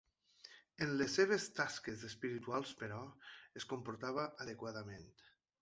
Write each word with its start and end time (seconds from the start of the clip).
En 0.85 0.93
les 1.01 1.17
seves 1.19 1.45
tasques 1.59 2.07
espirituals 2.09 2.73
però, 2.81 3.05
es 3.63 3.71
comportava 3.75 4.29
adequadament. 4.47 5.11